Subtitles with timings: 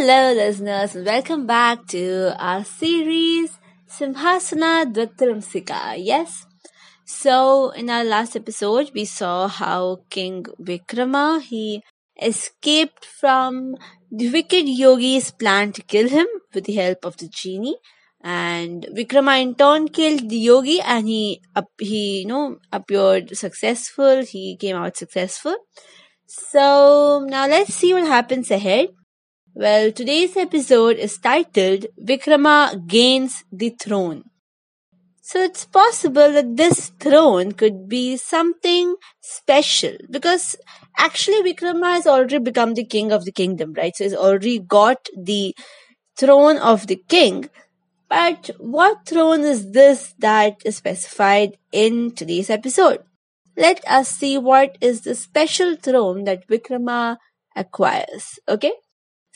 [0.00, 3.58] Hello, listeners, and welcome back to our series
[3.90, 5.96] Simhasana Dvatrimsika.
[5.98, 6.46] Yes,
[7.04, 11.82] so in our last episode, we saw how King Vikrama he
[12.22, 13.74] escaped from
[14.12, 17.78] the wicked yogi's plan to kill him with the help of the genie,
[18.22, 21.42] and Vikrama in turn killed the yogi, and he
[21.80, 24.22] he you know appeared successful.
[24.22, 25.56] He came out successful.
[26.28, 28.90] So now let's see what happens ahead.
[29.60, 34.22] Well, today's episode is titled Vikrama Gains the Throne.
[35.20, 40.54] So it's possible that this throne could be something special because
[40.96, 43.96] actually Vikrama has already become the king of the kingdom, right?
[43.96, 45.56] So he's already got the
[46.16, 47.50] throne of the king.
[48.08, 53.00] But what throne is this that is specified in today's episode?
[53.56, 57.16] Let us see what is the special throne that Vikrama
[57.56, 58.38] acquires.
[58.48, 58.70] Okay?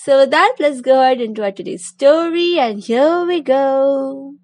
[0.04, 4.34] So with that, let's go ahead into our today's story and here we go.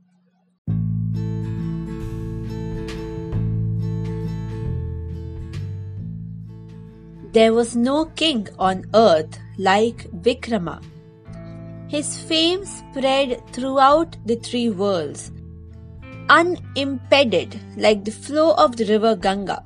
[7.32, 10.80] There was no king on earth like Vikrama.
[11.88, 15.32] His fame spread throughout the three worlds,
[16.28, 19.64] unimpeded like the flow of the river Ganga.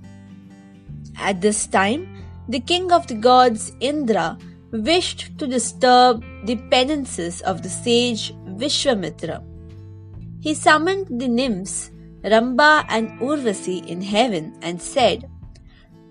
[1.18, 4.38] At this time, the king of the gods, Indra,
[4.72, 9.44] wished to disturb the penances of the sage Vishwamitra.
[10.40, 11.90] He summoned the nymphs
[12.24, 15.28] Ramba and Urvasi in heaven and said,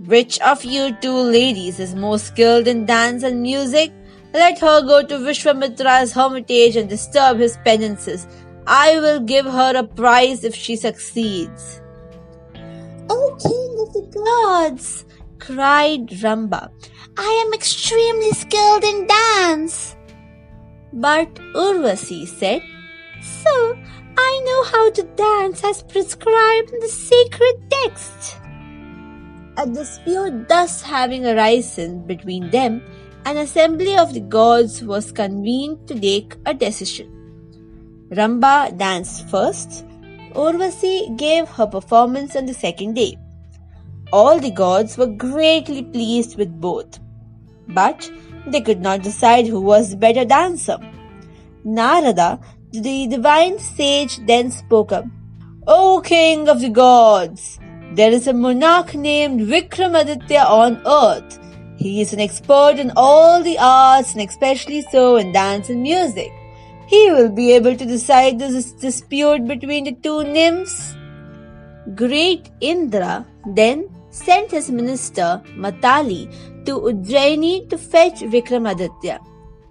[0.05, 3.91] Which of you two ladies is more skilled in dance and music?
[4.33, 8.27] Let her go to Vishwamitra's hermitage and disturb his penances.
[8.67, 11.81] I will give her a prize if she succeeds.
[13.09, 15.05] O king of the gods,
[15.39, 16.69] cried Ramba,
[17.17, 19.95] I am extremely skilled in dance.
[20.93, 22.61] But Urvasi said,
[23.21, 23.77] So,
[24.17, 28.37] I know how to dance as prescribed in the sacred text.
[29.57, 32.81] A dispute thus having arisen between them,
[33.25, 37.07] an assembly of the gods was convened to take a decision.
[38.09, 39.85] Ramba danced first,
[40.33, 43.17] Urvasi gave her performance on the second day.
[44.11, 46.99] All the gods were greatly pleased with both,
[47.69, 48.11] but
[48.47, 50.77] they could not decide who was the better dancer.
[51.63, 52.39] Narada,
[52.71, 55.05] the divine sage, then spoke up.
[55.65, 57.57] O king of the gods,
[57.93, 61.39] there is a monarch named Vikramaditya on earth.
[61.77, 66.31] He is an expert in all the arts and especially so in dance and music.
[66.87, 70.95] He will be able to decide this dispute between the two nymphs.
[71.95, 76.31] Great Indra then sent his minister Matali
[76.65, 79.19] to Ujjaini to fetch Vikramaditya.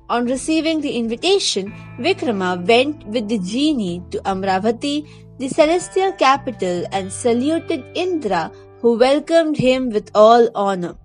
[0.09, 5.07] On receiving the invitation, Vikrama went with the genie to Amravati,
[5.39, 10.97] the celestial capital, and saluted Indra, who welcomed him with all honor.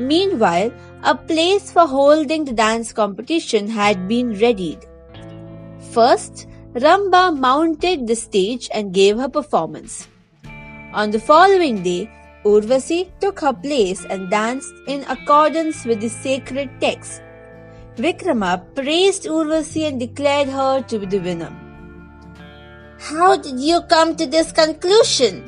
[0.00, 0.72] Meanwhile,
[1.04, 4.84] a place for holding the dance competition had been readied.
[5.92, 10.08] First, Ramba mounted the stage and gave her performance.
[10.92, 12.10] On the following day,
[12.44, 17.22] Urvasi took her place and danced in accordance with the sacred text.
[17.96, 21.52] Vikrama praised Urvasi and declared her to be the winner.
[22.98, 25.44] How did you come to this conclusion?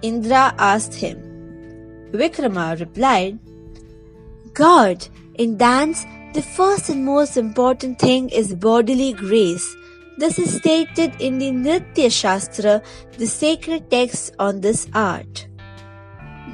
[0.00, 1.18] Indra asked him.
[2.12, 3.38] Vikrama replied,
[4.54, 9.76] God, in dance, the first and most important thing is bodily grace
[10.18, 12.82] this is stated in the Nritya Shastra,
[13.18, 15.46] the sacred text on this art.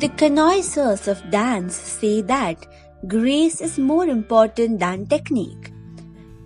[0.01, 2.67] The connoisseurs of dance say that
[3.09, 5.73] grace is more important than technique.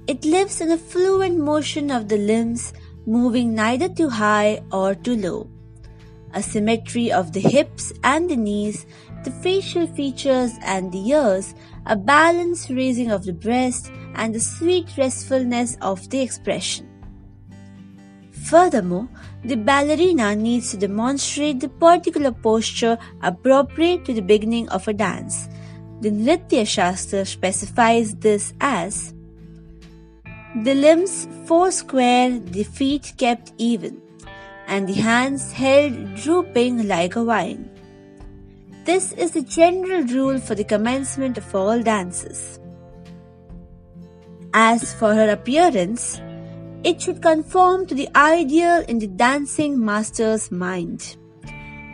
[0.06, 2.72] It lives in a fluent motion of the limbs,
[3.04, 5.50] moving neither too high or too low.
[6.34, 8.86] A symmetry of the hips and the knees,
[9.24, 11.54] the facial features and the ears,
[11.86, 16.87] a balanced raising of the breast, and the sweet restfulness of the expression.
[18.48, 19.08] Furthermore,
[19.44, 25.48] the ballerina needs to demonstrate the particular posture appropriate to the beginning of a dance.
[26.00, 29.12] The Nritya Shastra specifies this as
[30.64, 34.00] the limbs four square, the feet kept even,
[34.66, 37.68] and the hands held drooping like a vine.
[38.86, 42.58] This is the general rule for the commencement of all dances.
[44.54, 46.18] As for her appearance,
[46.84, 51.16] it should conform to the ideal in the dancing master's mind.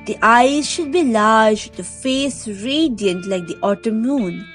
[0.07, 4.47] The eyes should be large, the face radiant like the autumn moon.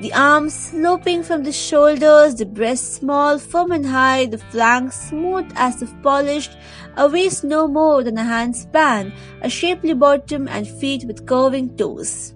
[0.00, 5.50] The arms sloping from the shoulders, the breast small, firm and high, the flanks smooth
[5.54, 6.56] as if polished,
[6.96, 9.12] a waist no more than a hand span,
[9.42, 12.34] a shapely bottom and feet with curving toes.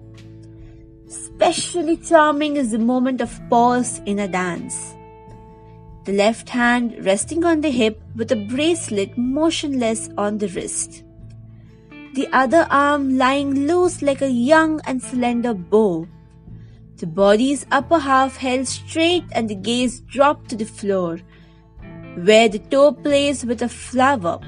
[1.07, 4.95] Especially charming is the moment of pause in a dance.
[6.03, 11.03] The left hand resting on the hip with a bracelet motionless on the wrist.
[12.15, 16.07] The other arm lying loose like a young and slender bow.
[16.97, 21.19] The body's upper half held straight and the gaze dropped to the floor,
[22.15, 24.39] where the toe plays with a flower.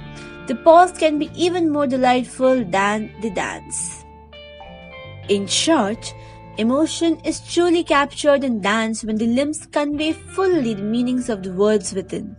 [0.47, 4.03] The pause can be even more delightful than the dance.
[5.29, 6.13] In short,
[6.57, 11.51] emotion is truly captured in dance when the limbs convey fully the meanings of the
[11.51, 12.35] words within.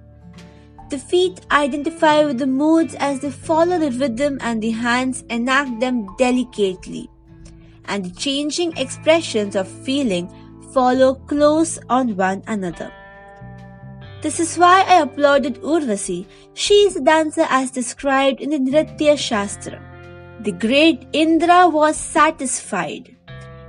[0.90, 5.80] The feet identify with the moods as they follow the rhythm and the hands enact
[5.80, 7.10] them delicately
[7.86, 10.28] and the changing expressions of feeling
[10.72, 12.92] follow close on one another.
[14.22, 16.26] This is why I applauded Urvasi.
[16.54, 19.80] She is a dancer as described in the Nritya Shastra.
[20.40, 23.16] The great Indra was satisfied.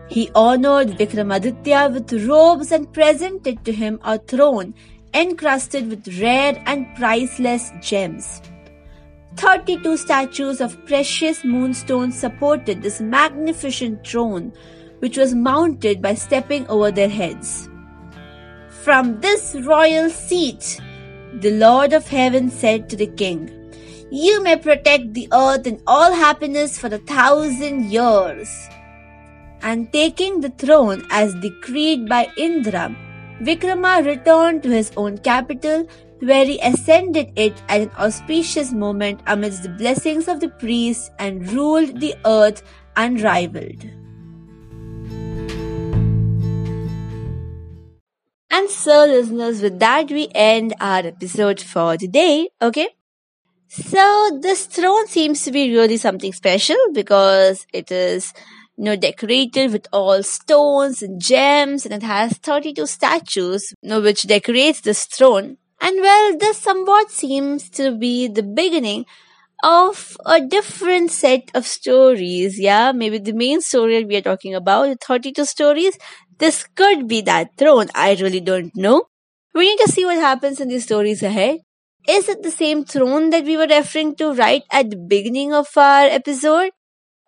[0.07, 4.73] He honored Vikramaditya with robes and presented to him a throne
[5.13, 8.41] encrusted with rare and priceless gems.
[9.37, 14.53] 32 statues of precious moonstones supported this magnificent throne,
[14.99, 17.67] which was mounted by stepping over their heads.
[18.83, 20.79] From this royal seat,
[21.39, 23.49] the Lord of Heaven said to the king,
[24.11, 28.69] You may protect the earth in all happiness for a thousand years.
[29.65, 32.95] And taking the throne as decreed by Indra,
[33.41, 35.87] Vikrama returned to his own capital
[36.19, 41.51] where he ascended it at an auspicious moment amidst the blessings of the priests and
[41.51, 42.61] ruled the earth
[42.95, 43.89] unrivaled.
[48.51, 52.49] And so, listeners, with that, we end our episode for today.
[52.61, 52.89] Okay.
[53.67, 58.31] So, this throne seems to be really something special because it is,
[58.77, 64.81] know, decorated with all stones and gems and it has 32 statues, know, which decorates
[64.81, 65.57] this throne.
[65.81, 69.05] And well, this somewhat seems to be the beginning
[69.63, 72.59] of a different set of stories.
[72.59, 75.97] Yeah, maybe the main story we are talking about, the 32 stories,
[76.37, 77.87] this could be that throne.
[77.95, 79.05] I really don't know.
[79.53, 81.59] We need to see what happens in these stories ahead.
[82.07, 85.67] Is it the same throne that we were referring to right at the beginning of
[85.75, 86.71] our episode?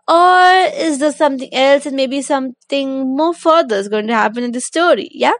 [0.08, 0.42] Or
[0.74, 4.62] is there something else and maybe something more further is going to happen in the
[4.62, 5.10] story?
[5.12, 5.34] Yeah?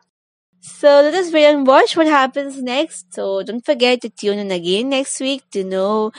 [0.62, 3.14] So let us wait and watch what happens next.
[3.14, 6.12] So don't forget to tune in again next week to know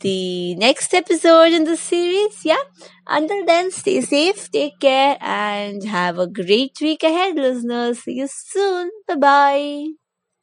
[0.00, 2.44] the next episode in the series.
[2.44, 2.62] Yeah.
[3.06, 8.00] Until then, stay safe, take care, and have a great week ahead, listeners.
[8.04, 8.90] See you soon.
[9.08, 9.99] Bye bye.